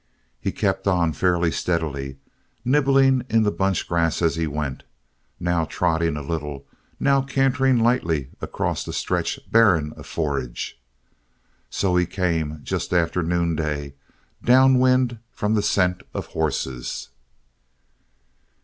He 0.39 0.51
kept 0.51 0.87
on 0.87 1.13
fairly 1.13 1.51
steadily, 1.51 2.17
nibbling 2.65 3.21
in 3.29 3.43
the 3.43 3.51
bunch 3.51 3.87
grass 3.87 4.23
as 4.23 4.35
he 4.35 4.47
went, 4.47 4.81
now 5.39 5.65
trotting 5.65 6.17
a 6.17 6.23
little, 6.23 6.65
now 6.99 7.21
cantering 7.21 7.77
lightly 7.77 8.31
across 8.41 8.87
a 8.87 8.93
stretch 8.93 9.39
barren 9.51 9.93
of 9.93 10.07
forage. 10.07 10.81
So 11.69 11.95
he 11.97 12.07
came, 12.07 12.61
just 12.63 12.93
after 12.93 13.21
noonday, 13.21 13.93
down 14.43 14.79
wind 14.79 15.19
from 15.31 15.53
the 15.53 15.61
scent 15.61 16.01
of 16.15 16.25
horses. 16.33 17.09